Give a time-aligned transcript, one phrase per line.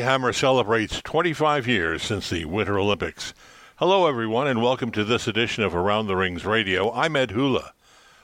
[0.00, 3.34] Lillehammer celebrates 25 years since the Winter Olympics.
[3.76, 6.90] Hello, everyone, and welcome to this edition of Around the Rings Radio.
[6.92, 7.74] I'm Ed Hula.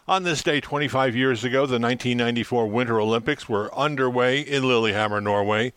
[0.08, 5.74] On this day 25 years ago, the 1994 Winter Olympics were underway in Lillehammer, Norway.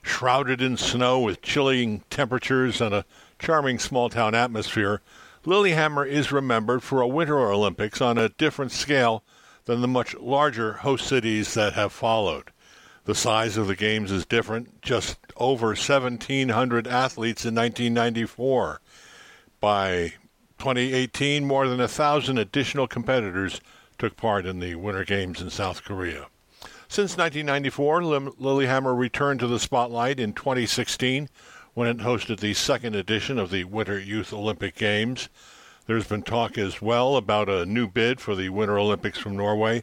[0.00, 3.04] Shrouded in snow with chilling temperatures and a
[3.38, 5.02] charming small town atmosphere,
[5.44, 9.22] Lillehammer is remembered for a Winter Olympics on a different scale
[9.66, 12.51] than the much larger host cities that have followed.
[13.04, 18.80] The size of the games is different, just over 1,700 athletes in 1994.
[19.58, 20.14] By
[20.58, 23.60] 2018, more than a thousand additional competitors
[23.98, 26.26] took part in the Winter Games in South Korea.
[26.86, 31.28] Since 1994, Lim- Lillehammer returned to the spotlight in 2016
[31.74, 35.28] when it hosted the second edition of the Winter Youth Olympic Games.
[35.86, 39.82] There's been talk as well about a new bid for the Winter Olympics from Norway.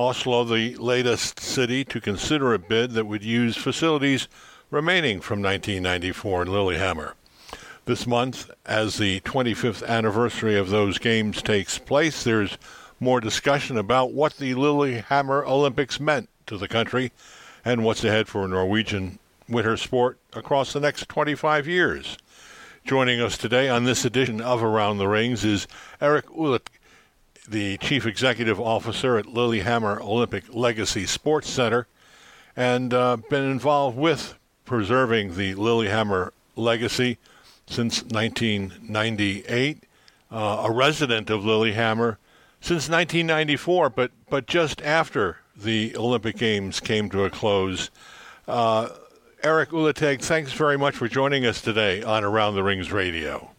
[0.00, 4.28] Oslo, the latest city to consider a bid that would use facilities
[4.70, 7.16] remaining from 1994 in Lillehammer.
[7.84, 12.56] This month, as the 25th anniversary of those games takes place, there's
[12.98, 17.12] more discussion about what the Lillehammer Olympics meant to the country
[17.62, 19.18] and what's ahead for Norwegian
[19.50, 22.16] winter sport across the next 25 years.
[22.86, 25.68] Joining us today on this edition of Around the Rings is
[26.00, 26.68] Eric Ullett,
[27.50, 31.86] the Chief Executive Officer at Lillehammer Olympic Legacy Sports Center,
[32.56, 37.18] and uh, been involved with preserving the Lillehammer legacy
[37.66, 39.84] since 1998,
[40.30, 42.18] uh, a resident of Lillehammer
[42.60, 47.90] since 1994, but, but just after the Olympic Games came to a close.
[48.46, 48.88] Uh,
[49.42, 53.50] Erik Uleteig, thanks very much for joining us today on Around the Rings Radio.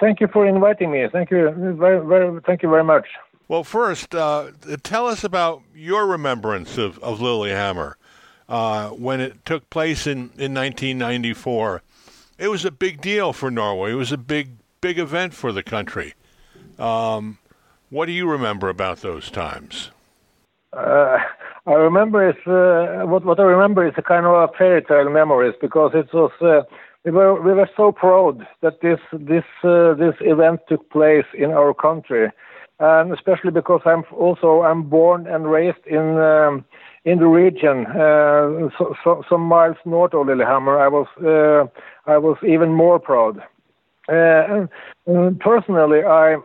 [0.00, 1.06] Thank you for inviting me.
[1.10, 3.06] Thank you very, very, thank you very much.
[3.48, 7.96] Well, first, uh, tell us about your remembrance of, of Lillehammer
[8.48, 11.82] uh, when it took place in, in 1994
[12.40, 13.92] it was a big deal for Norway.
[13.92, 16.14] It was a big, big event for the country.
[16.78, 17.38] Um,
[17.90, 19.90] what do you remember about those times?
[20.72, 21.18] Uh,
[21.66, 25.10] I remember is uh, what what I remember is a kind of a fairy tale
[25.10, 26.62] memories because it was uh,
[27.04, 31.50] we were we were so proud that this this uh, this event took place in
[31.50, 32.30] our country,
[32.78, 36.18] and especially because I'm also I'm born and raised in.
[36.18, 36.64] Um,
[37.06, 41.66] in the region, uh, so, so, some miles north of Lillehammer, I was uh,
[42.10, 43.42] I was even more proud.
[44.06, 44.66] Uh,
[45.40, 46.36] personally, I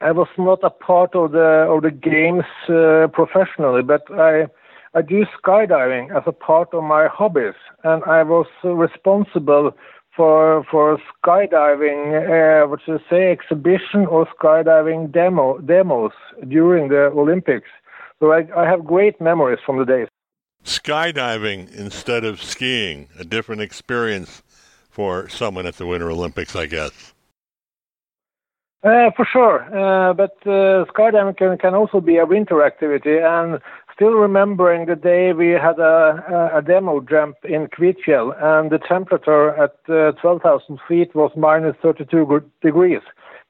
[0.00, 4.48] I was not a part of the of the games uh, professionally, but I
[4.94, 9.74] I do skydiving as a part of my hobbies, and I was responsible
[10.14, 16.12] for for skydiving, uh, what should I say, exhibition or skydiving demo demos
[16.46, 17.68] during the Olympics.
[18.20, 20.08] So I, I have great memories from the days.
[20.64, 24.42] Skydiving instead of skiing, a different experience
[24.90, 27.14] for someone at the Winter Olympics, I guess.
[28.84, 33.16] Uh, for sure, uh, but uh, skydiving can, can also be a winter activity.
[33.16, 33.60] And
[33.94, 39.50] still remembering the day we had a, a, demo jump in Kvitfjell, and the temperature
[39.50, 43.00] at uh, 12,000 feet was minus 32 degrees.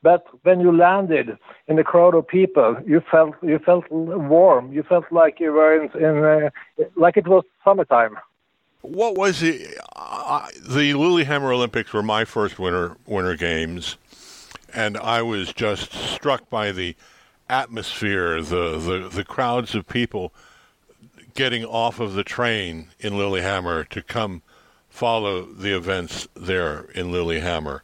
[0.02, 1.38] But when you landed
[1.68, 4.72] in a crowd of people, you felt you felt warm.
[4.72, 8.18] You felt like you were in, in uh, like it was summertime.
[8.80, 9.64] What was the
[9.94, 13.96] uh, the Lillehammer Olympics were my first winter winter games,
[14.74, 16.96] and I was just struck by the
[17.48, 20.32] atmosphere, the the, the crowds of people
[21.34, 24.42] getting off of the train in Lillehammer to come
[24.88, 27.82] follow the events there in Lillehammer.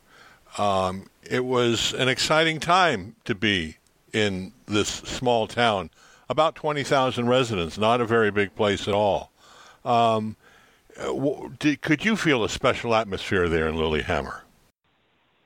[0.59, 3.77] Um, it was an exciting time to be
[4.13, 5.91] in this small town,
[6.29, 9.31] about 20,000 residents, not a very big place at all.
[9.85, 10.37] Um,
[11.59, 14.43] did, could you feel a special atmosphere there in Lillehammer?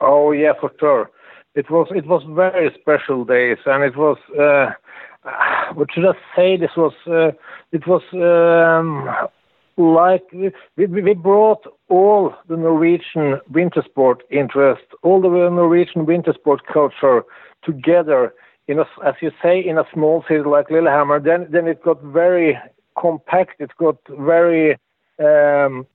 [0.00, 1.10] Oh yeah, for sure.
[1.54, 4.70] It was it was very special days, and it was uh,
[5.74, 6.56] what should I say?
[6.56, 7.32] This was uh,
[7.72, 9.08] it was um,
[9.76, 16.62] like we, we brought all the Norwegian winter sport interest, all the Norwegian winter sport
[16.72, 17.22] culture
[17.62, 18.32] together
[18.68, 21.20] in a, as you say, in a small city like Lillehammer.
[21.20, 22.58] Then then it got very
[22.98, 23.60] compact.
[23.60, 24.78] It got very
[25.18, 25.86] um,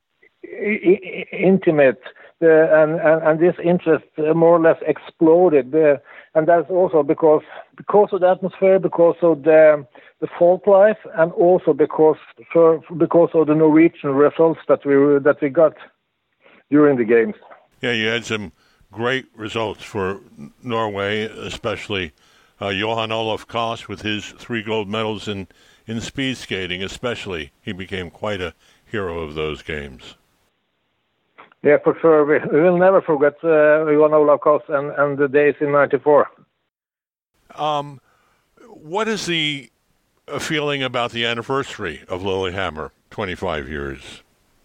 [0.44, 2.02] intimate,
[2.42, 5.74] uh, and, and, and this interest more or less exploded.
[5.74, 5.98] Uh,
[6.36, 7.42] and that's also because
[7.76, 9.86] because of the atmosphere, because of the
[10.20, 12.18] the folk life, and also because
[12.52, 14.94] for, because of the Norwegian results that we
[15.24, 15.74] that we got
[16.70, 17.36] during the games.
[17.82, 18.52] Yeah, you had some
[18.92, 20.20] great results for
[20.64, 22.14] Norway, especially
[22.62, 25.48] uh, Johan Olav Koss with his three gold medals in
[25.88, 26.84] in speed skating.
[26.84, 28.54] Especially, he became quite a
[28.86, 30.16] hero of those games.
[31.64, 32.26] Yeah, for sure.
[32.26, 36.28] We, we will never forget uh, Johan Olav Koss and, and the days in '94.
[37.56, 38.00] Um,
[38.68, 39.70] what is the
[40.28, 44.24] uh, feeling about the anniversary of Lillehammer, 25 years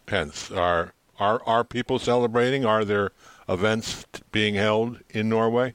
[0.09, 0.50] hence?
[0.50, 2.65] Are are are people celebrating?
[2.67, 3.11] Are there
[3.49, 5.75] events being held in Norway?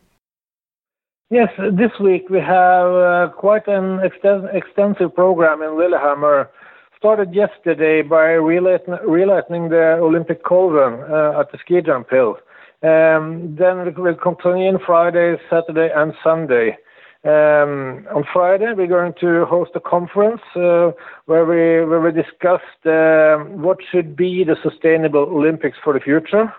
[1.29, 6.49] Yes, this week we have uh, quite an exten- extensive program in Lillehammer.
[6.97, 12.37] Started yesterday by relighting the Olympic cauldron uh, at the ski jump hill.
[12.81, 16.75] Um, then we will continue on Friday, Saturday, and Sunday.
[17.23, 20.89] Um, on Friday, we're going to host a conference uh,
[21.25, 26.51] where we where we discussed uh, what should be the sustainable Olympics for the future.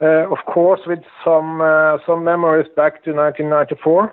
[0.00, 4.12] Uh, of course, with some uh, some memories back to 1994.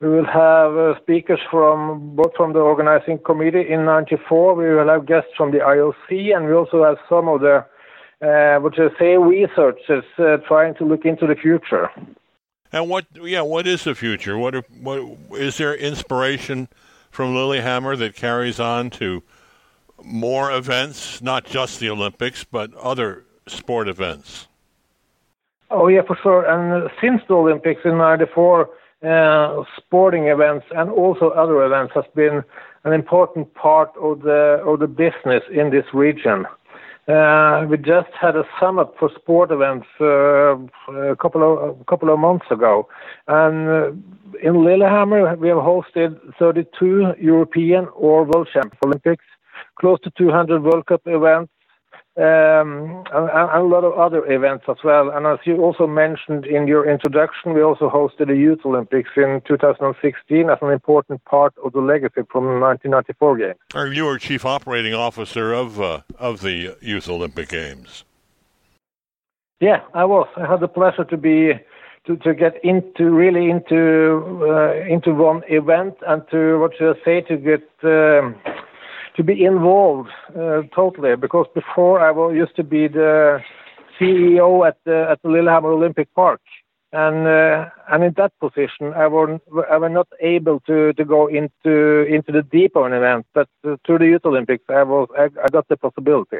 [0.00, 4.54] We will have uh, speakers from both from the organizing committee in '94.
[4.54, 7.64] We will have guests from the IOC, and we also have some of the
[8.20, 11.88] uh, what you say researchers uh, trying to look into the future.
[12.72, 14.36] And what, yeah, what is the future?
[14.36, 14.98] What, what
[15.32, 16.68] is there inspiration
[17.10, 19.22] from Lillehammer that carries on to
[20.02, 24.48] more events, not just the Olympics, but other sport events?
[25.70, 26.44] Oh yeah, for sure.
[26.44, 28.68] And since the Olympics in '94,
[29.06, 32.42] uh, sporting events and also other events has been
[32.84, 36.46] an important part of the of the business in this region.
[37.08, 40.56] Uh, we just had a summit for sport events uh,
[40.92, 42.88] a couple of a couple of months ago,
[43.28, 43.92] and uh,
[44.42, 49.24] in Lillehammer we have hosted 32 European or World Champions Olympics,
[49.78, 51.52] close to 200 World Cup events,
[52.18, 55.10] um, and, and, a lot of other events as well.
[55.10, 59.42] And as you also mentioned in your introduction, we also hosted the Youth Olympics in
[59.46, 63.56] 2016 as an important part of the legacy from the 1994 Games.
[63.74, 68.04] Are you were chief operating officer of uh, of the Youth Olympic Games?
[69.60, 70.28] Yeah, I was.
[70.36, 71.52] I had the pleasure to be
[72.06, 77.04] to, to get into really into uh, into one event and to what should I
[77.04, 77.68] say to get.
[77.82, 78.36] Um,
[79.16, 83.40] to be involved uh, totally because before I was, used to be the
[83.98, 86.40] CEO at the at the Lillehammer Olympic Park,
[86.92, 89.40] and uh, and in that position I was
[89.70, 94.06] I not able to, to go into into the deeper event, but uh, through the
[94.06, 96.38] Youth Olympics I was I, I got the possibility.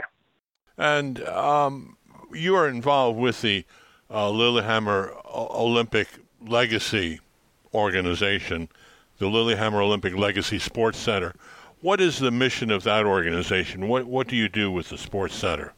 [0.76, 1.96] And um,
[2.32, 3.64] you are involved with the
[4.10, 6.08] uh, Lillehammer Olympic
[6.46, 7.20] Legacy
[7.72, 8.68] organization,
[9.18, 11.34] the Lillehammer Olympic Legacy Sports Center.
[11.86, 13.86] What is the mission of that organization?
[13.86, 15.72] What what do you do with the Sports Center?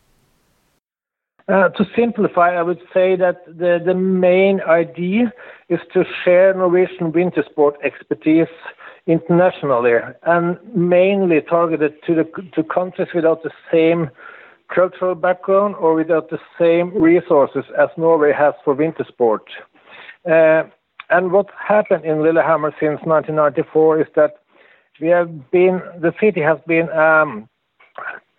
[1.47, 5.31] Uh, to simplify, I would say that the, the main idea
[5.69, 8.55] is to share Norwegian winter sport expertise
[9.07, 12.25] internationally and mainly targeted to the
[12.55, 14.09] to countries without the same
[14.75, 19.45] cultural background or without the same resources as Norway has for winter sport.
[20.25, 20.63] Uh,
[21.11, 24.39] and what happened in Lillehammer since 1994 is that
[25.01, 27.49] we have been the city has been um,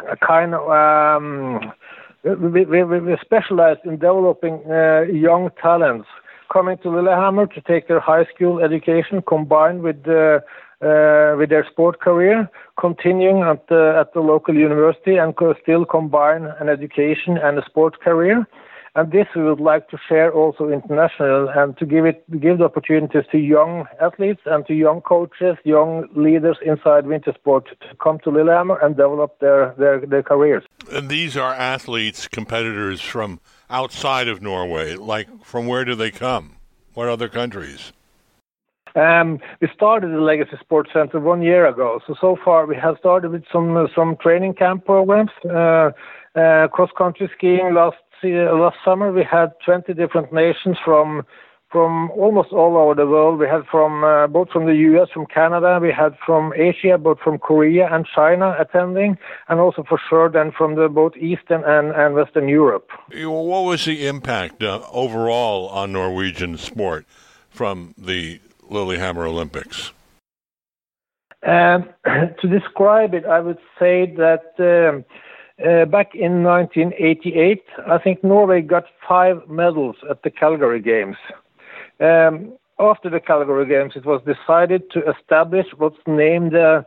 [0.09, 1.73] a kind of um,
[2.23, 6.07] we, we, we specialized in developing uh, young talents
[6.51, 10.39] coming to Lillehammer to take their high school education combined with uh,
[10.81, 12.49] uh, with their sport career,
[12.80, 17.99] continuing at the at the local university and still combine an education and a sport
[18.01, 18.47] career.
[18.96, 22.66] And this we would like to share also internationally and to give it give the
[22.66, 28.19] opportunities to young athletes and to young coaches, young leaders inside winter sport to come
[28.24, 30.64] to Lillehammer and develop their, their, their careers.
[30.92, 34.96] And these are athletes, competitors from outside of Norway.
[34.96, 36.56] Like, from where do they come?
[36.94, 37.94] What other countries?
[38.96, 42.02] Um, we started the Legacy Sports Center one year ago.
[42.08, 45.92] So so far we have started with some some training camp programs, uh,
[46.36, 51.23] uh, cross country skiing last last summer we had 20 different nations from
[51.71, 53.40] from almost all over the world.
[53.40, 57.19] We had from uh, both from the U.S., from Canada, we had from Asia, both
[57.19, 61.92] from Korea and China attending, and also for sure then from the both Eastern and,
[61.92, 62.90] and Western Europe.
[63.14, 67.06] What was the impact uh, overall on Norwegian sport
[67.49, 69.92] from the Lillehammer Olympics?
[71.45, 74.54] Um, to describe it, I would say that.
[74.57, 75.06] Um,
[75.66, 81.18] uh, back in 1988, I think Norway got five medals at the Calgary Games.
[81.99, 86.83] Um, after the Calgary Games, it was decided to establish what's named uh,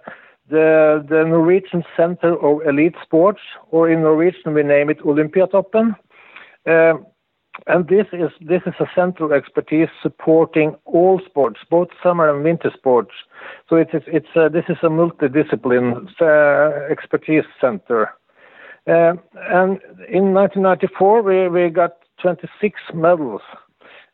[0.48, 5.94] the, the Norwegian Center of Elite Sports, or in Norwegian we name it Olympiatoppen.
[6.66, 7.06] Um,
[7.66, 12.42] and this is this is a center of expertise supporting all sports, both summer and
[12.42, 13.12] winter sports.
[13.68, 18.10] So it's it's, uh, this is a multidiscipline uh, expertise center.
[18.86, 23.42] Uh, and in 1994, we, we got 26 medals,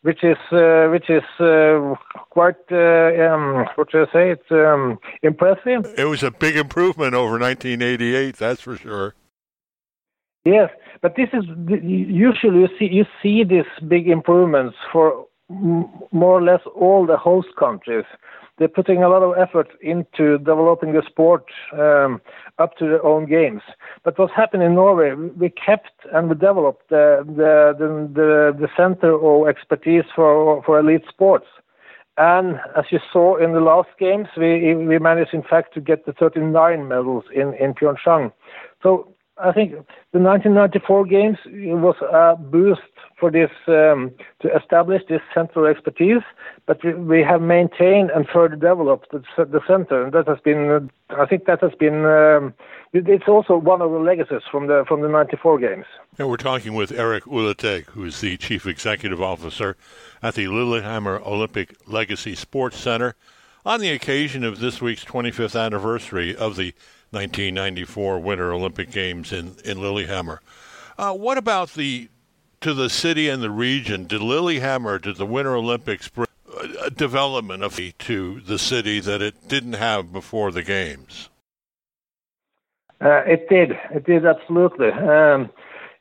[0.02, 1.94] which is uh, which is uh,
[2.30, 4.30] quite uh, um, what should I say?
[4.32, 5.94] It's um, impressive.
[5.96, 9.14] It was a big improvement over 1988, that's for sure.
[10.44, 10.70] Yes,
[11.02, 11.44] but this is
[11.82, 17.48] usually you see you see these big improvements for more or less all the host
[17.58, 18.04] countries
[18.58, 22.20] they're putting a lot of effort into developing the sport um,
[22.58, 23.62] up to their own games.
[24.04, 29.14] But what's happened in Norway, we kept and we developed the the the, the center
[29.14, 31.46] of expertise for for elite sports.
[32.16, 36.04] And as you saw in the last games, we we managed in fact to get
[36.04, 38.32] the 39 medals in in Pyeongchang.
[38.82, 39.72] So I think
[40.12, 42.80] the 1994 games was a boost
[43.18, 46.22] for this um, to establish this central expertise,
[46.66, 50.90] but we, we, have maintained and further developed the, the, center, and that has been,
[51.10, 52.04] I think, that has been.
[52.04, 52.54] Um,
[52.92, 55.84] it's also one of the legacies from the from the '94 games.
[56.18, 59.76] And we're talking with Erik Uleteig, who is the chief executive officer
[60.22, 63.14] at the Lillehammer Olympic Legacy Sports Center,
[63.64, 66.74] on the occasion of this week's 25th anniversary of the
[67.10, 70.40] 1994 Winter Olympic Games in in Lillehammer.
[70.98, 72.08] Uh, what about the
[72.60, 74.06] to the city and the region?
[74.06, 76.26] Did Lillehammer, did the Winter Olympics bring
[76.80, 81.28] a development of to the city that it didn't have before the games?
[83.00, 83.72] Uh, it did.
[83.94, 84.90] It did absolutely.
[84.90, 85.50] Um,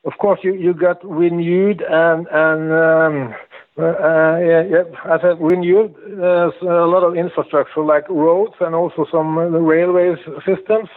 [0.04, 3.36] of course, you, you got renewed and and um,
[3.80, 9.06] uh, yeah, yeah, I said renewed uh, a lot of infrastructure like roads and also
[9.12, 10.16] some railway
[10.46, 10.90] systems.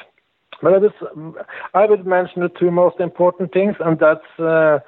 [0.63, 0.93] But I would,
[1.75, 4.79] I would mention the two most important things, and that's uh,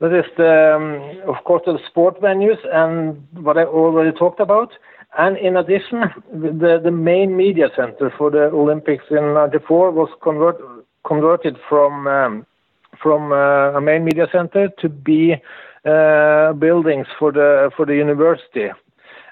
[0.00, 4.72] that is the, um, of course, the sport venues and what I already talked about.
[5.18, 10.56] And in addition, the, the main media center for the Olympics in '94 was convert,
[11.06, 12.46] converted from um,
[13.02, 15.36] from uh, a main media center to be
[15.86, 18.70] uh, buildings for the for the university.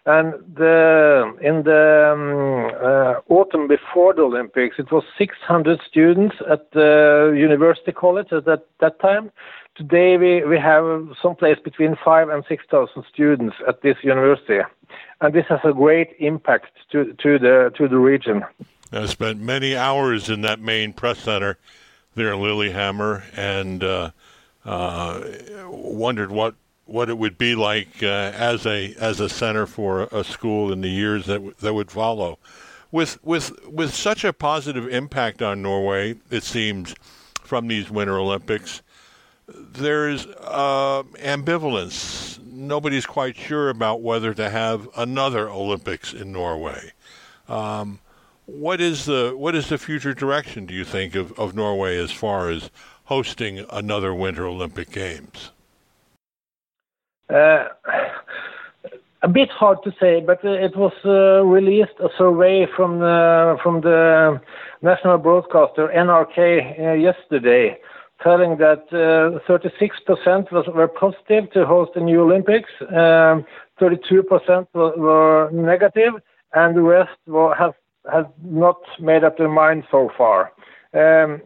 [0.06, 6.70] And the, in the um, uh, autumn before the Olympics, it was 600 students at
[6.72, 9.32] the university college at that, that time.
[9.76, 14.60] Today we, we have someplace between five and 6,000 students at this university.
[15.22, 18.44] And this has a great impact to, to, the, to the region.
[18.92, 21.56] I spent many hours in that main press center
[22.14, 24.10] there in Lillehammer and uh,
[24.64, 26.54] wondered what
[26.86, 30.80] what it would be like uh, as a as a center for a school in
[30.80, 32.38] the years that w- that would follow.
[32.92, 36.94] With with with such a positive impact on Norway, it seems,
[37.42, 38.82] from these Winter Olympics,
[39.48, 42.42] there's uh, ambivalence.
[42.44, 46.92] Nobody's quite sure about whether to have another Olympics in Norway.
[47.48, 47.98] Um,
[48.46, 50.66] what is the what is the future direction?
[50.66, 52.70] Do you think of, of Norway as far as
[53.04, 55.50] hosting another Winter Olympic Games?
[57.28, 57.68] Uh,
[59.22, 63.56] a bit hard to say, but uh, it was uh, released a survey from the,
[63.62, 64.40] from the
[64.82, 67.78] national broadcaster NRK yesterday,
[68.22, 73.44] telling that 36% was, were positive to host the new Olympics, um,
[73.80, 76.14] 32% were, were negative,
[76.52, 77.74] and the rest were, have
[78.12, 80.52] have not made up their mind so far.
[80.92, 81.40] Um,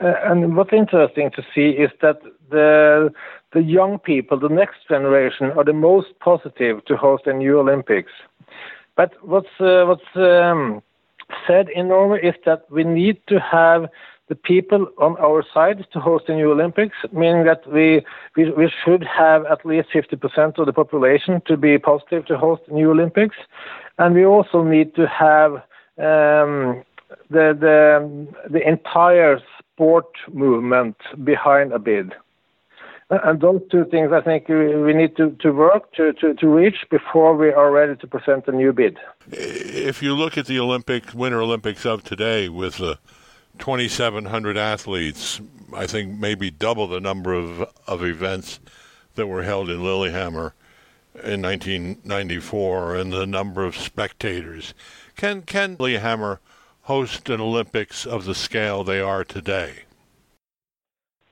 [0.00, 3.12] and what's interesting to see is that the
[3.52, 8.12] the young people, the next generation, are the most positive to host a new Olympics.
[8.96, 10.82] But what's uh, what's um,
[11.46, 13.88] said in Norway is that we need to have
[14.28, 18.04] the people on our side to host the new Olympics, meaning that we,
[18.36, 22.62] we, we should have at least 50% of the population to be positive to host
[22.66, 23.36] the new Olympics.
[23.98, 25.52] And we also need to have
[25.98, 26.82] um,
[27.30, 29.40] the, the, the entire
[29.76, 32.14] sport movement behind a bid.
[33.10, 36.78] And those two things, I think we need to, to work to, to, to reach
[36.90, 38.98] before we are ready to present a new bid.
[39.30, 42.98] If you look at the Olympic Winter Olympics of today, with uh, the
[43.58, 45.40] 2,700 athletes,
[45.72, 48.58] I think maybe double the number of, of events
[49.14, 50.54] that were held in Lillehammer
[51.22, 54.74] in 1994, and the number of spectators.
[55.16, 56.40] Can can Lillehammer
[56.86, 59.72] host an Olympics of the scale they are today?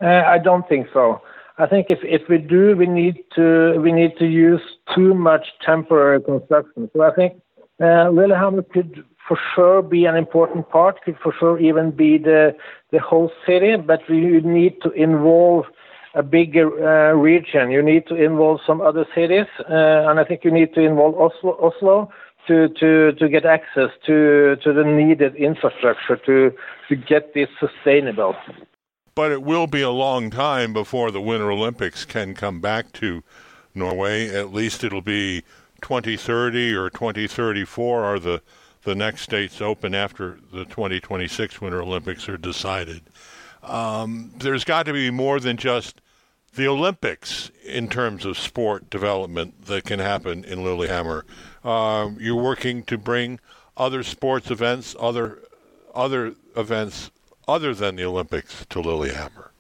[0.03, 1.23] Uh, I don't think so.
[1.59, 4.61] I think if, if we do, we need to we need to use
[4.95, 6.91] too much temporary construction.
[6.93, 7.41] So I think
[7.81, 12.57] uh, Lillehammer could for sure be an important part, could for sure even be the
[12.91, 15.67] the whole city, but we need to involve
[16.17, 17.71] a bigger uh, region.
[17.71, 21.15] You need to involve some other cities, uh, and I think you need to involve
[21.15, 22.11] Oslo, Oslo
[22.47, 26.53] to, to, to get access to, to the needed infrastructure to,
[26.89, 28.35] to get this sustainable.
[29.15, 33.23] but it will be a long time before the Winter Olympics can come back to
[33.75, 34.29] Norway.
[34.29, 35.43] At least it'll be
[35.83, 38.43] 2030 or 2034 are the
[38.85, 43.01] the next states open after the 2026 Winter Olympics are decided.
[43.63, 46.03] Um, there's got to be more than just
[46.55, 51.25] the Olympics in terms of sport development that can happen in Lillehammer.
[51.65, 53.41] Uh, you're working to bring
[53.77, 55.41] other sports events, other
[55.95, 57.11] other events
[57.47, 59.51] other than the Olympics to Lillehammer.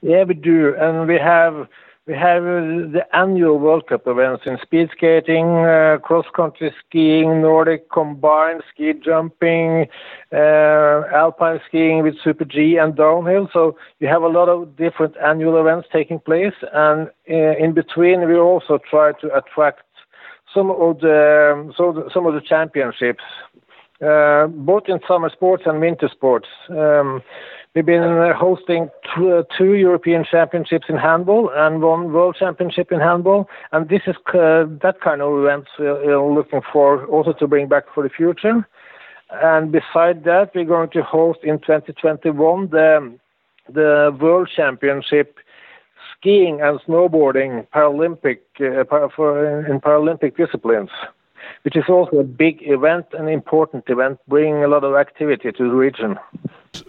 [0.00, 1.68] Yeah, we do, and we have
[2.06, 7.90] we have the annual World Cup events in speed skating, uh, cross country skiing, Nordic
[7.90, 9.86] combined, ski jumping,
[10.32, 13.48] uh, alpine skiing with Super G and downhill.
[13.52, 18.26] So you have a lot of different annual events taking place, and uh, in between
[18.26, 19.82] we also try to attract
[20.52, 23.22] some of the so the, some of the championships,
[24.02, 26.48] both in summer sports and winter sports.
[26.68, 27.22] Um,
[27.74, 33.00] We've been uh, hosting uh, two European championships in handball and one world championship in
[33.00, 37.68] handball, and this is uh, that kind of events we're looking for also to bring
[37.68, 38.68] back for the future.
[39.30, 43.18] And beside that, we're going to host in 2021 the
[43.72, 45.38] the world championship
[46.14, 50.90] skiing and snowboarding Paralympic uh, for, in Paralympic disciplines,
[51.62, 55.68] which is also a big event, an important event, bringing a lot of activity to
[55.68, 56.18] the region.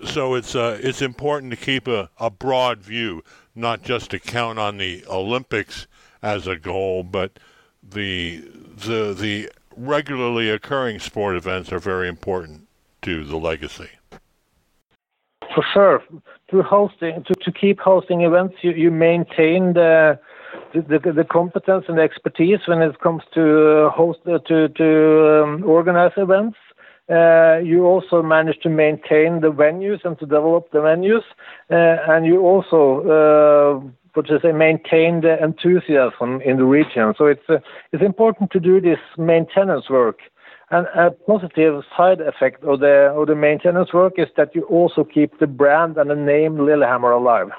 [0.06, 4.58] So it's uh, it's important to keep a, a broad view, not just to count
[4.60, 5.88] on the Olympics
[6.22, 7.38] as a goal, but
[7.82, 8.38] the
[8.86, 12.68] the the regularly occurring sport events are very important
[13.02, 13.90] to the legacy.
[15.54, 16.04] For sure,
[16.50, 20.20] to hosting to, to keep hosting events, you, you maintain the,
[20.74, 26.58] the the competence and expertise when it comes to host to to um, organize events
[27.10, 31.24] uh, you also manage to maintain the venues and to develop the venues,
[31.70, 37.14] uh, and you also, uh, what to say, maintain the enthusiasm in the region.
[37.18, 37.44] So it's
[37.92, 40.20] it's important to do this maintenance work.
[40.72, 45.04] And a positive side effect of the of the maintenance work is that you also
[45.04, 47.50] keep the brand and the name Lillehammer alive.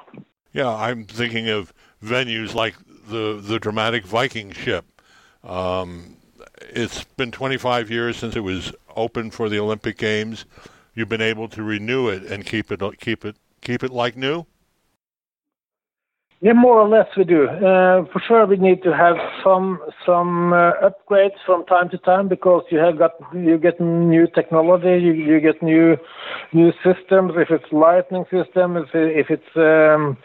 [0.52, 2.74] Yeah, I'm thinking of venues like
[3.08, 4.84] the the dramatic Viking ship.
[5.42, 6.16] Um,
[6.60, 10.44] it's been 25 years since it was open for the Olympic Games.
[10.94, 14.46] You've been able to renew it and keep it keep it keep it like new.
[16.40, 17.48] Yeah, more or less we do.
[17.48, 22.28] Uh, for sure, we need to have some some uh, upgrades from time to time
[22.28, 25.96] because you have got you get new technology, you, you get new
[26.52, 27.32] new systems.
[27.36, 30.18] If it's lighting systems, if it's um,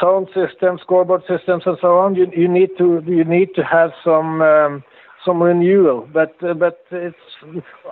[0.00, 3.92] sound systems, scoreboard systems, and so on, you you need to you need to have
[4.04, 4.84] some um,
[5.24, 7.16] some renewal, but uh, but it's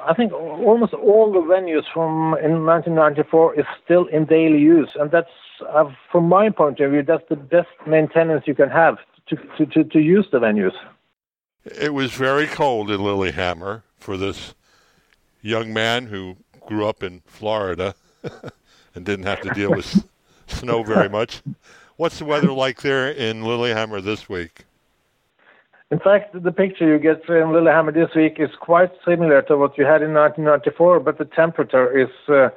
[0.06, 5.10] I think almost all the venues from in 1994 is still in daily use, and
[5.10, 5.28] that's
[5.68, 8.96] uh, from my point of view that's the best maintenance you can have
[9.28, 10.74] to to to, to use the venues.
[11.64, 14.54] It was very cold in Lillehammer for this
[15.42, 17.94] young man who grew up in Florida
[18.94, 20.04] and didn't have to deal with
[20.50, 21.42] snow very much.
[21.96, 24.64] What's the weather like there in Lillehammer this week?
[25.90, 29.78] In fact, the picture you get in Lillehammer this week is quite similar to what
[29.78, 32.50] you had in 1994, but the temperature is uh,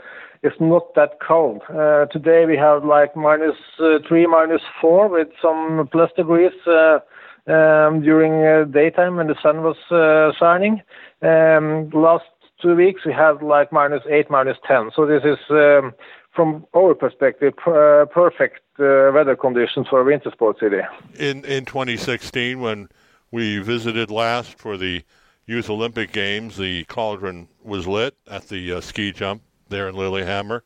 [0.44, 1.62] is not that cold.
[1.70, 7.00] Uh, today we have like minus, uh, three, minus four with some plus degrees uh,
[7.48, 10.82] um, during uh, daytime when the sun was uh, shining.
[11.22, 12.26] Um, last
[12.62, 14.92] two weeks we had like minus eight, minus ten.
[14.96, 15.94] So this is um,
[16.34, 20.82] from our perspective, uh, perfect uh, weather conditions for a winter sports city.
[21.20, 22.90] In in 2016, when
[23.32, 25.04] we visited last for the
[25.46, 26.58] Youth Olympic Games.
[26.58, 30.64] The cauldron was lit at the uh, ski jump there in Lillehammer.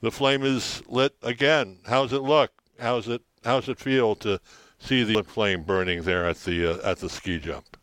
[0.00, 1.78] The flame is lit again.
[1.86, 2.50] How's it look?
[2.78, 4.40] How's it how's it feel to
[4.78, 7.76] see the flame burning there at the uh, at the ski jump?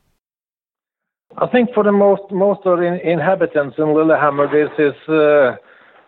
[1.37, 4.95] I think for the most most of the inhabitants in Lillehammer, this is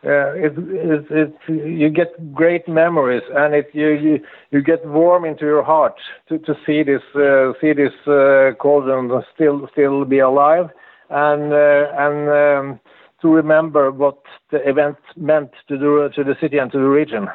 [0.04, 5.26] uh, it, it, it, you get great memories and it you, you you get warm
[5.26, 5.96] into your heart
[6.28, 10.70] to, to see this uh, see this uh, cauldron still still be alive
[11.12, 12.80] and uh, and um,
[13.22, 14.18] to remember what
[14.50, 17.28] the event meant to the to the city and to the region.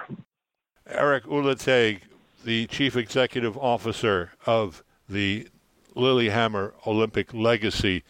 [0.89, 2.01] Erik Uleteig,
[2.45, 5.49] the chief executive officer of the
[5.95, 8.03] Lillehammer Olympic Legacy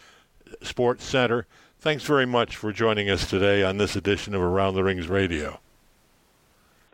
[0.63, 1.47] Sports Center.
[1.87, 5.61] Thanks very much for joining us today on this edition of Around the Rings Radio.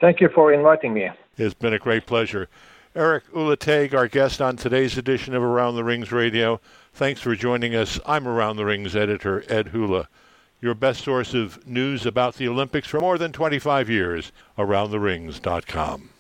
[0.03, 1.09] Thank you for inviting me.
[1.39, 2.51] It's been a great pleasure.
[2.95, 6.61] Erik Uleteig, our guest on today's edition of Around the Rings Radio.
[6.93, 7.99] Thanks for joining us.
[8.05, 10.11] I'm Around the Rings editor Ed Hula.
[10.61, 16.12] your best source of news about the Olympics for more than 25 years, aroundtherings.com.